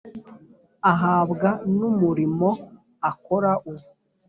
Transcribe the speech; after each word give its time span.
ahabwa 0.91 1.49
n'umurimo 1.77 2.49
akora 3.09 3.51
ubu. 3.69 3.85